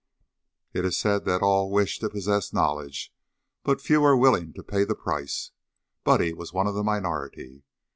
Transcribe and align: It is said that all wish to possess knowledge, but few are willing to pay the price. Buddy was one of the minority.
It 0.73 0.83
is 0.83 0.97
said 0.97 1.25
that 1.25 1.43
all 1.43 1.69
wish 1.69 1.99
to 1.99 2.09
possess 2.09 2.53
knowledge, 2.53 3.13
but 3.61 3.79
few 3.79 4.03
are 4.03 4.17
willing 4.17 4.51
to 4.53 4.63
pay 4.63 4.83
the 4.83 4.95
price. 4.95 5.51
Buddy 6.03 6.33
was 6.33 6.51
one 6.51 6.65
of 6.65 6.73
the 6.73 6.81
minority. 6.83 7.61